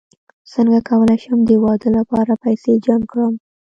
[0.53, 3.33] څنګه کولی شم د واده لپاره پیسې جمع کړم